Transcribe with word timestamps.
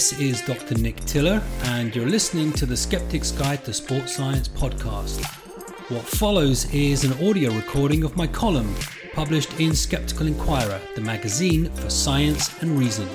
This 0.00 0.16
is 0.18 0.40
Dr. 0.40 0.76
Nick 0.76 0.96
Tiller, 1.04 1.42
and 1.64 1.94
you're 1.94 2.08
listening 2.08 2.54
to 2.54 2.64
the 2.64 2.74
Skeptic's 2.74 3.32
Guide 3.32 3.62
to 3.66 3.74
Sports 3.74 4.16
Science 4.16 4.48
podcast. 4.48 5.22
What 5.90 6.06
follows 6.06 6.72
is 6.72 7.04
an 7.04 7.12
audio 7.28 7.52
recording 7.52 8.02
of 8.02 8.16
my 8.16 8.26
column 8.26 8.74
published 9.12 9.60
in 9.60 9.74
Skeptical 9.74 10.26
Inquirer, 10.26 10.80
the 10.94 11.02
magazine 11.02 11.70
for 11.72 11.90
science 11.90 12.62
and 12.62 12.78
reason. 12.78 13.06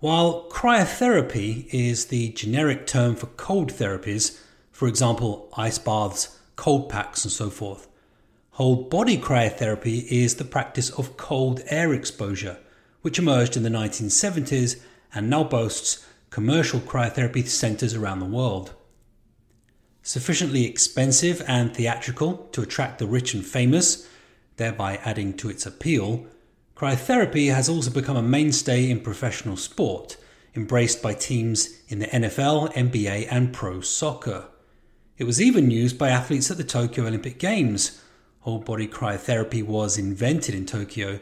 While 0.00 0.48
cryotherapy 0.48 1.66
is 1.70 2.06
the 2.06 2.30
generic 2.30 2.86
term 2.86 3.14
for 3.14 3.26
cold 3.26 3.74
therapies, 3.74 4.40
for 4.72 4.88
example, 4.88 5.50
ice 5.54 5.76
baths, 5.78 6.38
cold 6.56 6.88
packs, 6.88 7.26
and 7.26 7.30
so 7.30 7.50
forth, 7.50 7.88
whole 8.52 8.84
body 8.84 9.18
cryotherapy 9.18 10.06
is 10.06 10.36
the 10.36 10.46
practice 10.46 10.88
of 10.88 11.18
cold 11.18 11.60
air 11.66 11.92
exposure, 11.92 12.56
which 13.02 13.18
emerged 13.18 13.54
in 13.54 13.64
the 13.64 13.68
1970s 13.68 14.80
and 15.12 15.28
now 15.28 15.44
boasts 15.44 16.06
commercial 16.30 16.80
cryotherapy 16.80 17.46
centers 17.46 17.94
around 17.94 18.20
the 18.20 18.24
world. 18.24 18.72
Sufficiently 20.02 20.64
expensive 20.64 21.42
and 21.46 21.76
theatrical 21.76 22.48
to 22.52 22.62
attract 22.62 22.98
the 22.98 23.06
rich 23.06 23.34
and 23.34 23.44
famous, 23.44 24.08
thereby 24.56 24.96
adding 25.04 25.34
to 25.34 25.50
its 25.50 25.66
appeal, 25.66 26.26
Cryotherapy 26.78 27.52
has 27.52 27.68
also 27.68 27.90
become 27.90 28.16
a 28.16 28.22
mainstay 28.22 28.88
in 28.88 29.00
professional 29.00 29.56
sport, 29.56 30.16
embraced 30.54 31.02
by 31.02 31.12
teams 31.12 31.70
in 31.88 31.98
the 31.98 32.06
NFL, 32.06 32.72
NBA, 32.72 33.26
and 33.28 33.52
pro 33.52 33.80
soccer. 33.80 34.46
It 35.16 35.24
was 35.24 35.42
even 35.42 35.72
used 35.72 35.98
by 35.98 36.10
athletes 36.10 36.52
at 36.52 36.56
the 36.56 36.62
Tokyo 36.62 37.08
Olympic 37.08 37.40
Games. 37.40 38.00
Whole 38.42 38.60
body 38.60 38.86
cryotherapy 38.86 39.60
was 39.60 39.98
invented 39.98 40.54
in 40.54 40.66
Tokyo, 40.66 41.18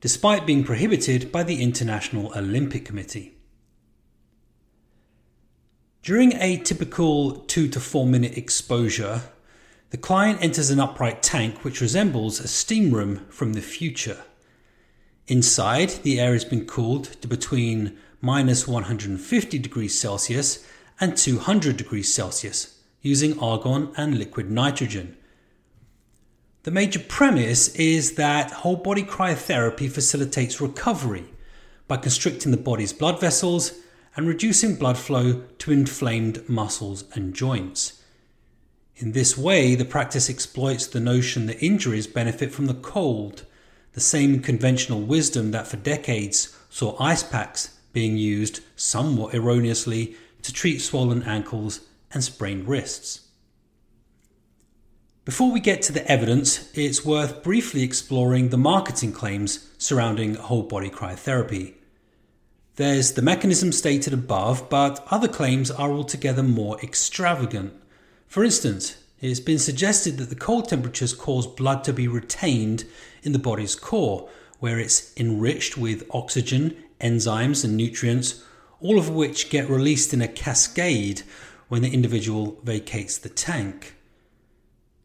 despite 0.00 0.46
being 0.46 0.64
prohibited 0.64 1.30
by 1.30 1.42
the 1.42 1.62
International 1.62 2.32
Olympic 2.34 2.86
Committee. 2.86 3.36
During 6.02 6.32
a 6.36 6.56
typical 6.56 7.32
2 7.40 7.68
to 7.68 7.78
4 7.78 8.06
minute 8.06 8.38
exposure, 8.38 9.20
the 9.90 9.98
client 9.98 10.42
enters 10.42 10.70
an 10.70 10.80
upright 10.80 11.22
tank 11.22 11.62
which 11.62 11.82
resembles 11.82 12.40
a 12.40 12.48
steam 12.48 12.94
room 12.94 13.26
from 13.28 13.52
the 13.52 13.60
future. 13.60 14.24
Inside, 15.26 15.90
the 16.02 16.20
air 16.20 16.34
has 16.34 16.44
been 16.44 16.66
cooled 16.66 17.04
to 17.22 17.28
between 17.28 17.96
minus 18.20 18.68
150 18.68 19.58
degrees 19.58 19.98
Celsius 19.98 20.66
and 21.00 21.16
200 21.16 21.76
degrees 21.76 22.12
Celsius 22.12 22.80
using 23.00 23.38
argon 23.38 23.90
and 23.96 24.18
liquid 24.18 24.50
nitrogen. 24.50 25.16
The 26.64 26.70
major 26.70 26.98
premise 26.98 27.74
is 27.74 28.14
that 28.14 28.50
whole 28.50 28.76
body 28.76 29.02
cryotherapy 29.02 29.90
facilitates 29.90 30.60
recovery 30.60 31.24
by 31.88 31.98
constricting 31.98 32.50
the 32.50 32.56
body's 32.56 32.92
blood 32.92 33.20
vessels 33.20 33.72
and 34.16 34.28
reducing 34.28 34.76
blood 34.76 34.96
flow 34.96 35.42
to 35.58 35.72
inflamed 35.72 36.48
muscles 36.48 37.04
and 37.14 37.34
joints. 37.34 38.02
In 38.96 39.12
this 39.12 39.36
way, 39.36 39.74
the 39.74 39.84
practice 39.84 40.30
exploits 40.30 40.86
the 40.86 41.00
notion 41.00 41.46
that 41.46 41.64
injuries 41.64 42.06
benefit 42.06 42.52
from 42.52 42.66
the 42.66 42.74
cold 42.74 43.44
the 43.94 44.00
same 44.00 44.40
conventional 44.40 45.00
wisdom 45.00 45.52
that 45.52 45.66
for 45.66 45.76
decades 45.76 46.56
saw 46.68 46.96
ice 47.00 47.22
packs 47.22 47.78
being 47.92 48.16
used 48.16 48.60
somewhat 48.76 49.34
erroneously 49.34 50.16
to 50.42 50.52
treat 50.52 50.80
swollen 50.80 51.22
ankles 51.22 51.80
and 52.12 52.22
sprained 52.22 52.68
wrists. 52.68 53.28
Before 55.24 55.50
we 55.50 55.60
get 55.60 55.80
to 55.82 55.92
the 55.92 56.06
evidence, 56.10 56.70
it's 56.74 57.04
worth 57.04 57.42
briefly 57.42 57.82
exploring 57.82 58.50
the 58.50 58.58
marketing 58.58 59.12
claims 59.12 59.70
surrounding 59.78 60.34
whole 60.34 60.64
body 60.64 60.90
cryotherapy. 60.90 61.74
There's 62.76 63.12
the 63.12 63.22
mechanism 63.22 63.72
stated 63.72 64.12
above, 64.12 64.68
but 64.68 65.06
other 65.10 65.28
claims 65.28 65.70
are 65.70 65.90
altogether 65.90 66.42
more 66.42 66.78
extravagant. 66.82 67.72
For 68.26 68.44
instance, 68.44 68.96
it's 69.20 69.40
been 69.40 69.60
suggested 69.60 70.18
that 70.18 70.28
the 70.28 70.34
cold 70.34 70.68
temperatures 70.68 71.14
cause 71.14 71.46
blood 71.46 71.84
to 71.84 71.94
be 71.94 72.06
retained 72.08 72.84
in 73.24 73.32
the 73.32 73.38
body's 73.38 73.74
core, 73.74 74.28
where 74.60 74.78
it's 74.78 75.12
enriched 75.16 75.76
with 75.76 76.08
oxygen, 76.10 76.76
enzymes, 77.00 77.64
and 77.64 77.76
nutrients, 77.76 78.44
all 78.80 78.98
of 78.98 79.10
which 79.10 79.50
get 79.50 79.68
released 79.68 80.12
in 80.12 80.22
a 80.22 80.28
cascade 80.28 81.22
when 81.68 81.82
the 81.82 81.92
individual 81.92 82.58
vacates 82.62 83.18
the 83.18 83.28
tank. 83.28 83.94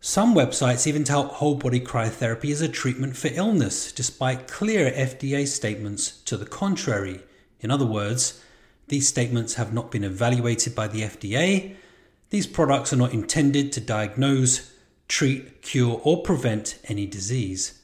Some 0.02 0.34
websites 0.34 0.88
even 0.88 1.04
tout 1.04 1.28
whole 1.34 1.56
body 1.56 1.82
cryotherapy 1.82 2.52
as 2.52 2.62
a 2.62 2.70
treatment 2.70 3.18
for 3.18 3.30
illness, 3.34 3.92
despite 3.92 4.48
clear 4.48 4.92
FDA 4.92 5.46
statements 5.46 6.22
to 6.24 6.38
the 6.38 6.46
contrary. 6.46 7.22
In 7.60 7.70
other 7.70 7.86
words, 7.86 8.42
these 8.88 9.08
statements 9.08 9.56
have 9.56 9.74
not 9.74 9.92
been 9.92 10.06
evaluated 10.06 10.74
by 10.74 10.88
the 10.88 11.02
FDA. 11.02 11.76
These 12.30 12.48
products 12.48 12.94
are 12.94 12.98
not 12.98 13.14
intended 13.14 13.74
to 13.74 13.82
diagnose, 13.82 14.74
treat, 15.10 15.62
cure, 15.62 16.00
or 16.04 16.24
prevent 16.24 16.80
any 16.86 17.06
disease. 17.06 17.79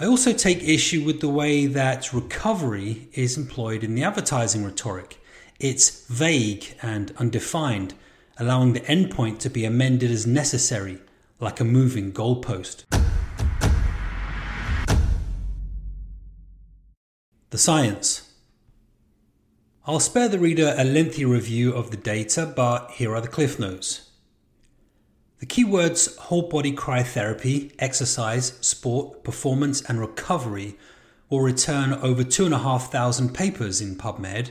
I 0.00 0.06
also 0.06 0.32
take 0.32 0.66
issue 0.66 1.04
with 1.04 1.20
the 1.20 1.28
way 1.28 1.66
that 1.66 2.14
recovery 2.14 3.10
is 3.12 3.36
employed 3.36 3.84
in 3.84 3.94
the 3.94 4.02
advertising 4.02 4.64
rhetoric. 4.64 5.20
It's 5.58 6.06
vague 6.06 6.74
and 6.80 7.12
undefined, 7.18 7.92
allowing 8.38 8.72
the 8.72 8.80
endpoint 8.80 9.40
to 9.40 9.50
be 9.50 9.66
amended 9.66 10.10
as 10.10 10.26
necessary, 10.26 11.00
like 11.38 11.60
a 11.60 11.64
moving 11.64 12.12
goalpost. 12.14 12.84
The 17.50 17.58
science. 17.58 18.32
I'll 19.86 20.00
spare 20.00 20.30
the 20.30 20.38
reader 20.38 20.74
a 20.78 20.84
lengthy 20.84 21.26
review 21.26 21.74
of 21.74 21.90
the 21.90 21.98
data, 21.98 22.50
but 22.56 22.92
here 22.92 23.14
are 23.14 23.20
the 23.20 23.28
cliff 23.28 23.58
notes. 23.58 24.09
The 25.40 25.46
keywords 25.46 26.18
whole 26.18 26.50
body 26.50 26.70
cryotherapy, 26.70 27.72
exercise, 27.78 28.58
sport, 28.60 29.24
performance, 29.24 29.80
and 29.80 29.98
recovery 29.98 30.76
will 31.30 31.40
return 31.40 31.94
over 31.94 32.22
2,500 32.22 33.32
papers 33.32 33.80
in 33.80 33.96
PubMed. 33.96 34.50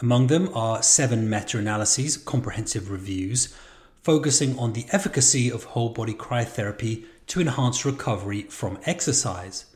Among 0.00 0.28
them 0.28 0.48
are 0.54 0.82
seven 0.82 1.28
meta 1.28 1.58
analyses, 1.58 2.16
comprehensive 2.16 2.90
reviews, 2.90 3.54
focusing 4.02 4.58
on 4.58 4.72
the 4.72 4.86
efficacy 4.90 5.52
of 5.52 5.64
whole 5.64 5.90
body 5.90 6.14
cryotherapy 6.14 7.04
to 7.26 7.42
enhance 7.42 7.84
recovery 7.84 8.44
from 8.44 8.78
exercise. 8.86 9.66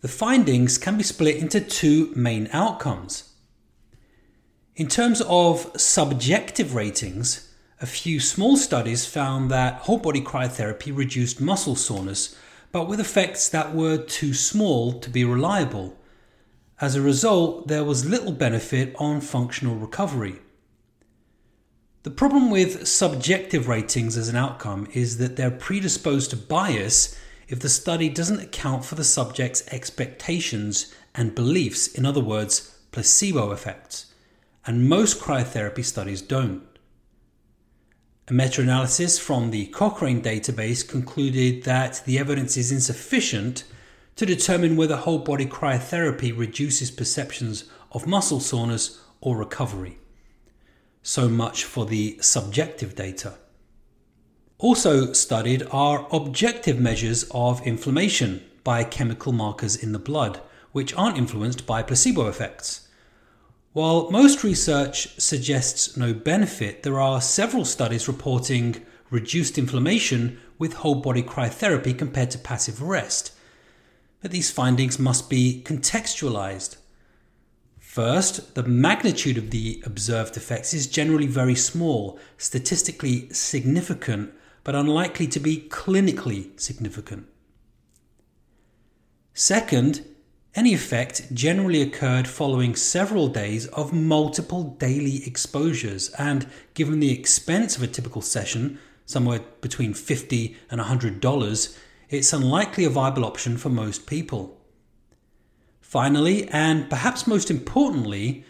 The 0.00 0.08
findings 0.08 0.78
can 0.78 0.96
be 0.96 1.02
split 1.02 1.36
into 1.36 1.60
two 1.60 2.14
main 2.16 2.48
outcomes. 2.50 3.34
In 4.74 4.88
terms 4.88 5.20
of 5.20 5.70
subjective 5.78 6.74
ratings, 6.74 7.45
a 7.80 7.86
few 7.86 8.18
small 8.20 8.56
studies 8.56 9.04
found 9.04 9.50
that 9.50 9.80
whole 9.80 9.98
body 9.98 10.20
cryotherapy 10.20 10.96
reduced 10.96 11.40
muscle 11.40 11.76
soreness, 11.76 12.34
but 12.72 12.88
with 12.88 12.98
effects 12.98 13.48
that 13.50 13.74
were 13.74 13.98
too 13.98 14.32
small 14.32 14.98
to 14.98 15.10
be 15.10 15.24
reliable. 15.24 15.98
As 16.80 16.94
a 16.94 17.02
result, 17.02 17.68
there 17.68 17.84
was 17.84 18.08
little 18.08 18.32
benefit 18.32 18.94
on 18.98 19.20
functional 19.20 19.76
recovery. 19.76 20.36
The 22.02 22.10
problem 22.10 22.50
with 22.50 22.86
subjective 22.86 23.68
ratings 23.68 24.16
as 24.16 24.28
an 24.28 24.36
outcome 24.36 24.88
is 24.94 25.18
that 25.18 25.36
they're 25.36 25.50
predisposed 25.50 26.30
to 26.30 26.36
bias 26.36 27.18
if 27.48 27.60
the 27.60 27.68
study 27.68 28.08
doesn't 28.08 28.40
account 28.40 28.84
for 28.84 28.94
the 28.94 29.04
subject's 29.04 29.66
expectations 29.68 30.94
and 31.14 31.34
beliefs, 31.34 31.88
in 31.88 32.06
other 32.06 32.20
words, 32.20 32.78
placebo 32.90 33.50
effects, 33.50 34.06
and 34.66 34.88
most 34.88 35.20
cryotherapy 35.20 35.84
studies 35.84 36.22
don't. 36.22 36.75
A 38.28 38.32
meta 38.32 38.60
analysis 38.60 39.20
from 39.20 39.52
the 39.52 39.66
Cochrane 39.66 40.20
database 40.20 40.86
concluded 40.86 41.62
that 41.62 42.02
the 42.06 42.18
evidence 42.18 42.56
is 42.56 42.72
insufficient 42.72 43.62
to 44.16 44.26
determine 44.26 44.74
whether 44.74 44.96
whole 44.96 45.20
body 45.20 45.46
cryotherapy 45.46 46.36
reduces 46.36 46.90
perceptions 46.90 47.66
of 47.92 48.08
muscle 48.08 48.40
soreness 48.40 49.00
or 49.20 49.36
recovery. 49.36 49.98
So 51.04 51.28
much 51.28 51.62
for 51.62 51.86
the 51.86 52.18
subjective 52.20 52.96
data. 52.96 53.34
Also 54.58 55.12
studied 55.12 55.62
are 55.70 56.08
objective 56.10 56.80
measures 56.80 57.30
of 57.30 57.64
inflammation, 57.64 58.42
biochemical 58.64 59.30
markers 59.30 59.76
in 59.76 59.92
the 59.92 60.00
blood, 60.00 60.40
which 60.72 60.92
aren't 60.94 61.16
influenced 61.16 61.64
by 61.64 61.80
placebo 61.80 62.26
effects. 62.26 62.85
While 63.76 64.10
most 64.10 64.42
research 64.42 65.20
suggests 65.20 65.98
no 65.98 66.14
benefit, 66.14 66.82
there 66.82 66.98
are 66.98 67.20
several 67.20 67.66
studies 67.66 68.08
reporting 68.08 68.82
reduced 69.10 69.58
inflammation 69.58 70.40
with 70.58 70.72
whole 70.72 70.94
body 70.94 71.22
cryotherapy 71.22 71.92
compared 71.98 72.30
to 72.30 72.38
passive 72.38 72.80
rest. 72.80 73.32
But 74.22 74.30
these 74.30 74.50
findings 74.50 74.98
must 74.98 75.28
be 75.28 75.62
contextualized. 75.62 76.78
First, 77.78 78.54
the 78.54 78.62
magnitude 78.62 79.36
of 79.36 79.50
the 79.50 79.82
observed 79.84 80.38
effects 80.38 80.72
is 80.72 80.86
generally 80.86 81.26
very 81.26 81.54
small, 81.54 82.18
statistically 82.38 83.28
significant, 83.28 84.32
but 84.64 84.74
unlikely 84.74 85.26
to 85.26 85.38
be 85.38 85.68
clinically 85.68 86.58
significant. 86.58 87.26
Second, 89.34 90.15
any 90.56 90.72
effect 90.72 91.32
generally 91.34 91.82
occurred 91.82 92.26
following 92.26 92.74
several 92.74 93.28
days 93.28 93.66
of 93.68 93.92
multiple 93.92 94.64
daily 94.78 95.24
exposures, 95.26 96.08
and 96.18 96.48
given 96.72 96.98
the 96.98 97.12
expense 97.12 97.76
of 97.76 97.82
a 97.82 97.86
typical 97.86 98.22
session, 98.22 98.78
somewhere 99.04 99.40
between 99.60 99.92
50 99.92 100.56
and 100.70 100.80
$100, 100.80 101.78
it's 102.08 102.32
unlikely 102.32 102.84
a 102.84 102.90
viable 102.90 103.24
option 103.24 103.58
for 103.58 103.68
most 103.68 104.06
people. 104.06 104.58
Finally, 105.82 106.48
and 106.48 106.88
perhaps 106.88 107.26
most 107.26 107.50
importantly, 107.50 108.44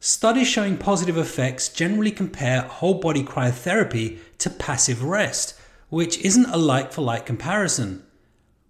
studies 0.00 0.48
showing 0.48 0.76
positive 0.76 1.16
effects 1.16 1.68
generally 1.68 2.10
compare 2.10 2.62
whole 2.62 2.94
body 2.94 3.22
cryotherapy 3.22 4.18
to 4.38 4.50
passive 4.50 5.04
rest, 5.04 5.58
which 5.90 6.18
isn't 6.18 6.46
a 6.46 6.56
like 6.56 6.92
for 6.92 7.02
like 7.02 7.24
comparison. 7.24 8.02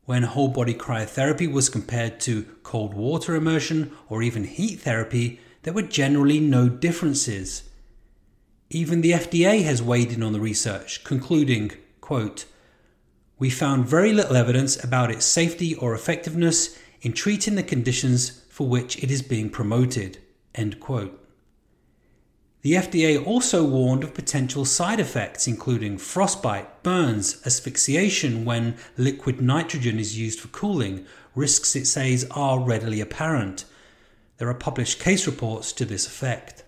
When 0.05 0.25
whole 0.25 0.49
body 0.49 0.75
cryotherapy 0.75 1.51
was 1.51 1.69
compared 1.69 2.19
to 2.21 2.45
cold 2.65 2.93
water 2.93 3.37
immersion 3.37 3.93
or 4.09 4.21
even 4.23 4.45
heat 4.45 4.81
therapy, 4.81 5.39
there 5.63 5.73
were 5.73 5.83
generally 5.83 6.41
no 6.41 6.69
differences. 6.69 7.71
Even 8.69 9.01
the 9.01 9.13
FDA 9.13 9.63
has 9.63 9.81
weighed 9.81 10.11
in 10.11 10.23
on 10.25 10.33
the 10.33 10.41
research, 10.41 11.05
concluding, 11.05 11.73
quote, 12.01 12.47
We 13.39 13.49
found 13.49 13.87
very 13.87 14.13
little 14.13 14.35
evidence 14.35 14.83
about 14.83 15.13
its 15.13 15.25
safety 15.25 15.77
or 15.77 15.95
effectiveness 15.95 16.77
in 17.01 17.13
treating 17.13 17.55
the 17.55 17.63
conditions 17.63 18.43
for 18.49 18.67
which 18.67 19.01
it 19.05 19.11
is 19.11 19.23
being 19.23 19.51
promoted. 19.51 20.19
End 20.53 20.81
quote. 20.81 21.22
The 22.63 22.75
FDA 22.75 23.25
also 23.25 23.65
warned 23.65 24.05
of 24.05 24.15
potential 24.15 24.65
side 24.65 25.01
effects, 25.01 25.49
including 25.49 25.99
frostbite, 25.99 26.85
burns, 26.85 27.43
asphyxiation 27.45 28.45
when 28.45 28.77
liquid 28.97 29.41
nitrogen 29.41 29.99
is 29.99 30.17
used 30.17 30.39
for 30.39 30.47
cooling. 30.49 31.05
Risks, 31.35 31.75
it 31.75 31.87
says, 31.87 32.25
are 32.31 32.61
readily 32.61 33.01
apparent. 33.01 33.65
There 34.39 34.49
are 34.49 34.55
published 34.55 35.01
case 35.01 35.27
reports 35.27 35.73
to 35.73 35.85
this 35.85 36.07
effect. 36.07 36.63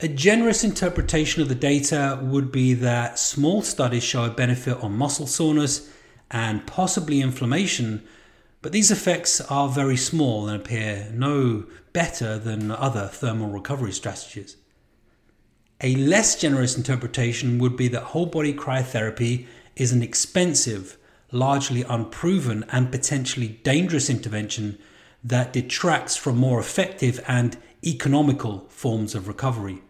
A 0.00 0.08
generous 0.08 0.64
interpretation 0.64 1.42
of 1.42 1.48
the 1.48 1.54
data 1.54 2.20
would 2.22 2.50
be 2.50 2.72
that 2.72 3.18
small 3.18 3.60
studies 3.60 4.04
show 4.04 4.24
a 4.24 4.30
benefit 4.30 4.82
on 4.82 4.96
muscle 4.96 5.26
soreness 5.26 5.92
and 6.30 6.66
possibly 6.66 7.20
inflammation, 7.20 8.06
but 8.60 8.72
these 8.72 8.90
effects 8.90 9.40
are 9.42 9.68
very 9.68 9.96
small 9.96 10.48
and 10.48 10.60
appear 10.60 11.10
no 11.12 11.64
better 11.92 12.38
than 12.38 12.70
other 12.70 13.06
thermal 13.06 13.48
recovery 13.48 13.92
strategies. 13.92 14.56
A 15.80 15.94
less 15.94 16.34
generous 16.34 16.76
interpretation 16.76 17.58
would 17.58 17.76
be 17.76 17.86
that 17.88 18.02
whole 18.02 18.26
body 18.26 18.52
cryotherapy 18.52 19.46
is 19.76 19.92
an 19.92 20.02
expensive, 20.02 20.96
largely 21.30 21.84
unproven, 21.84 22.64
and 22.72 22.90
potentially 22.90 23.60
dangerous 23.62 24.10
intervention 24.10 24.76
that 25.22 25.52
detracts 25.52 26.16
from 26.16 26.36
more 26.36 26.58
effective 26.58 27.22
and 27.28 27.56
economical 27.86 28.66
forms 28.68 29.14
of 29.14 29.28
recovery. 29.28 29.82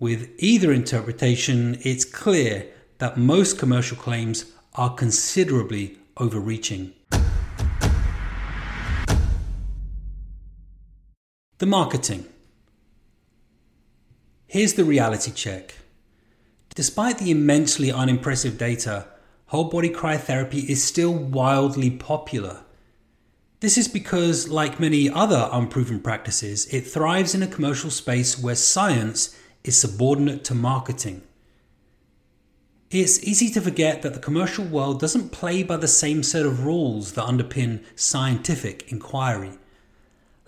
With 0.00 0.30
either 0.38 0.72
interpretation, 0.72 1.78
it's 1.82 2.04
clear 2.04 2.66
that 2.98 3.16
most 3.16 3.58
commercial 3.58 3.96
claims 3.96 4.46
are 4.74 4.92
considerably 4.92 5.98
overreaching. 6.18 6.92
The 11.58 11.64
marketing. 11.64 12.26
Here's 14.46 14.74
the 14.74 14.84
reality 14.84 15.30
check. 15.30 15.76
Despite 16.74 17.16
the 17.16 17.30
immensely 17.30 17.90
unimpressive 17.90 18.58
data, 18.58 19.06
whole 19.46 19.70
body 19.70 19.88
cryotherapy 19.88 20.68
is 20.68 20.84
still 20.84 21.14
wildly 21.14 21.90
popular. 21.90 22.60
This 23.60 23.78
is 23.78 23.88
because, 23.88 24.50
like 24.50 24.78
many 24.78 25.08
other 25.08 25.48
unproven 25.50 26.00
practices, 26.00 26.66
it 26.66 26.82
thrives 26.82 27.34
in 27.34 27.42
a 27.42 27.46
commercial 27.46 27.88
space 27.90 28.38
where 28.38 28.54
science 28.54 29.34
is 29.64 29.80
subordinate 29.80 30.44
to 30.44 30.54
marketing. 30.54 31.22
It's 32.90 33.24
easy 33.24 33.48
to 33.52 33.62
forget 33.62 34.02
that 34.02 34.12
the 34.12 34.20
commercial 34.20 34.66
world 34.66 35.00
doesn't 35.00 35.32
play 35.32 35.62
by 35.62 35.78
the 35.78 35.88
same 35.88 36.22
set 36.22 36.44
of 36.44 36.66
rules 36.66 37.12
that 37.12 37.24
underpin 37.24 37.82
scientific 37.94 38.92
inquiry 38.92 39.52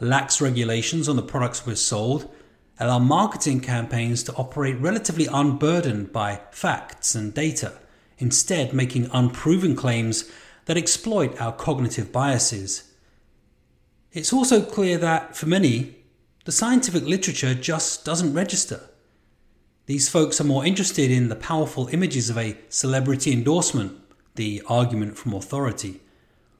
lax 0.01 0.41
regulations 0.41 1.09
on 1.09 1.17
the 1.17 1.23
products 1.23 1.67
we're 1.67 1.75
sold, 1.75 2.31
allow 2.79 2.99
marketing 2.99 3.61
campaigns 3.61 4.23
to 4.23 4.35
operate 4.35 4.79
relatively 4.79 5.27
unburdened 5.27 6.13
by 6.13 6.41
facts 6.51 7.15
and 7.15 7.35
data, 7.35 7.73
instead, 8.19 8.73
making 8.73 9.11
unproven 9.13 9.75
claims 9.75 10.31
that 10.67 10.77
exploit 10.77 11.41
our 11.41 11.53
cognitive 11.53 12.13
biases. 12.13 12.93
It's 14.13 14.33
also 14.33 14.63
clear 14.63 14.99
that, 14.99 15.37
for 15.37 15.47
many, 15.47 15.97
the 16.45 16.53
scientific 16.53 17.05
literature 17.05 17.55
just 17.55 18.05
doesn't 18.05 18.35
register. 18.35 18.81
These 19.87 20.09
folks 20.09 20.41
are 20.41 20.45
more 20.45 20.65
interested 20.65 21.11
in 21.11 21.29
the 21.29 21.37
powerful 21.37 21.89
images 21.89 22.31
of 22.31 22.39
a 22.39 22.59
celebrity 22.69 23.33
endorsement, 23.33 23.93
the 24.35 24.63
argument 24.69 25.17
from 25.17 25.35
authority, 25.35 26.01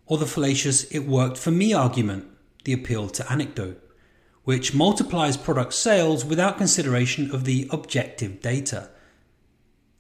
or 0.07 0.19
the 0.19 0.27
fallacious 0.27 0.85
it 0.85 1.01
worked 1.01 1.37
for 1.37 1.51
me 1.51 1.73
argument, 1.73 2.27
the 2.65 2.73
appeal 2.73 3.09
to 3.09 3.31
anecdote, 3.31 3.83
which 4.45 4.75
multiplies 4.75 5.37
product 5.37 5.75
sales 5.75 6.25
without 6.25 6.59
consideration 6.59 7.31
of 7.31 7.45
the 7.45 7.69
objective 7.71 8.41
data. 8.41 8.91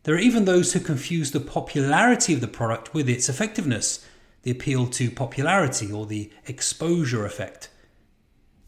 There 0.04 0.14
are 0.14 0.18
even 0.18 0.44
those 0.44 0.72
who 0.72 0.80
confuse 0.80 1.32
the 1.32 1.40
popularity 1.40 2.34
of 2.34 2.40
the 2.40 2.48
product 2.48 2.94
with 2.94 3.08
its 3.08 3.28
effectiveness, 3.28 4.06
the 4.42 4.50
appeal 4.50 4.86
to 4.86 5.10
popularity 5.10 5.92
or 5.92 6.06
the 6.06 6.30
exposure 6.46 7.26
effect. 7.26 7.68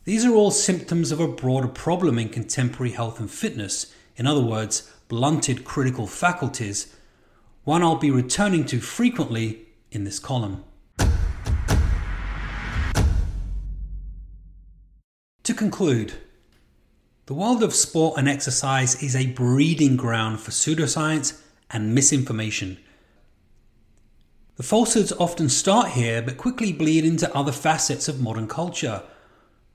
These 0.05 0.25
are 0.25 0.35
all 0.35 0.51
symptoms 0.51 1.13
of 1.13 1.21
a 1.21 1.29
broader 1.29 1.69
problem 1.69 2.19
in 2.19 2.29
contemporary 2.29 2.93
health 2.93 3.21
and 3.21 3.31
fitness, 3.31 3.95
in 4.17 4.27
other 4.27 4.43
words, 4.43 4.91
blunted 5.09 5.65
critical 5.65 6.07
faculties, 6.07 6.95
one 7.65 7.83
I'll 7.83 7.97
be 7.97 8.11
returning 8.11 8.65
to 8.67 8.81
frequently 8.81 9.67
in 9.91 10.05
this 10.05 10.19
column. 10.19 10.65
To 15.51 15.57
conclude, 15.57 16.13
the 17.27 17.35
world 17.35 17.65
of 17.65 17.75
sport 17.75 18.17
and 18.17 18.29
exercise 18.29 19.03
is 19.03 19.17
a 19.17 19.33
breeding 19.33 19.97
ground 19.97 20.39
for 20.39 20.53
pseudoscience 20.53 21.43
and 21.69 21.93
misinformation. 21.93 22.79
The 24.55 24.63
falsehoods 24.63 25.11
often 25.11 25.49
start 25.49 25.89
here 25.89 26.23
but 26.23 26.37
quickly 26.37 26.73
bleed 26.73 27.05
into 27.05 27.37
other 27.37 27.51
facets 27.51 28.07
of 28.07 28.21
modern 28.21 28.47
culture. 28.47 29.03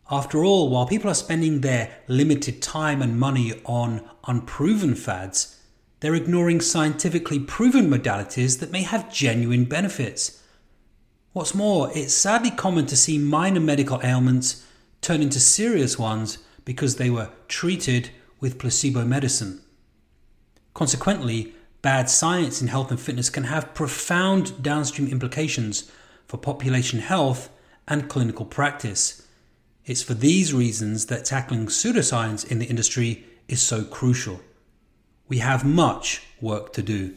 After 0.10 0.46
all, 0.46 0.70
while 0.70 0.88
people 0.88 1.12
are 1.12 1.14
spending 1.14 1.60
their 1.60 1.94
limited 2.08 2.62
time 2.62 3.02
and 3.02 3.20
money 3.20 3.62
on 3.66 4.10
unproven 4.28 4.96
fads, 4.96 5.60
they're 6.00 6.16
ignoring 6.16 6.62
scientifically 6.62 7.40
proven 7.40 7.90
modalities 7.90 8.60
that 8.60 8.72
may 8.72 8.84
have 8.84 9.14
genuine 9.14 9.66
benefits. 9.66 10.42
What's 11.34 11.54
more, 11.54 11.92
it's 11.94 12.14
sadly 12.14 12.52
common 12.52 12.86
to 12.86 12.96
see 12.96 13.18
minor 13.18 13.60
medical 13.60 14.00
ailments 14.06 14.64
turn 15.06 15.22
into 15.22 15.40
serious 15.40 16.00
ones 16.00 16.40
because 16.66 16.96
they 16.96 17.12
were 17.12 17.30
treated 17.48 18.10
with 18.40 18.58
placebo 18.58 19.06
medicine. 19.06 19.62
Consequently, 20.74 21.54
bad 21.84 22.10
science 22.10 22.60
in 22.60 22.68
health 22.68 22.90
and 22.90 23.00
fitness 23.00 23.30
can 23.30 23.44
have 23.44 23.76
profound 23.76 24.64
downstream 24.64 25.08
implications 25.08 25.92
for 26.28 26.38
population 26.38 27.00
health 27.00 27.50
and 27.88 28.10
clinical 28.10 28.46
practice. 28.46 29.28
It's 29.86 30.02
for 30.02 30.16
these 30.16 30.56
reasons 30.56 31.06
that 31.06 31.24
tackling 31.24 31.68
pseudoscience 31.68 32.50
in 32.50 32.58
the 32.58 32.66
industry 32.66 33.26
is 33.48 33.62
so 33.62 33.84
crucial. 33.84 34.42
We 35.28 35.38
have 35.38 35.64
much 35.64 36.24
work 36.42 36.74
to 36.74 36.82
do. 36.82 37.14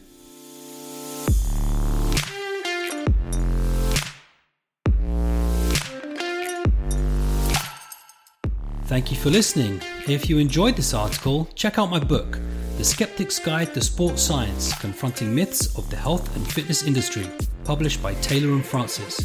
Thank 8.89 9.11
you 9.11 9.17
for 9.17 9.29
listening. 9.29 9.81
If 10.07 10.31
you 10.31 10.39
enjoyed 10.39 10.75
this 10.75 10.95
article, 10.95 11.47
check 11.53 11.77
out 11.77 11.91
my 11.91 11.99
book, 11.99 12.39
The 12.79 12.83
Skeptic's 12.83 13.37
Guide 13.37 13.71
to 13.75 13.81
Sports 13.81 14.23
Science 14.23 14.73
Confronting 14.79 15.35
Myths 15.35 15.77
of 15.77 15.87
the 15.91 15.95
Health 15.95 16.35
and 16.35 16.51
Fitness 16.51 16.81
Industry, 16.81 17.27
published 17.65 18.01
by 18.01 18.15
Taylor 18.15 18.51
and 18.51 18.65
Francis. 18.65 19.23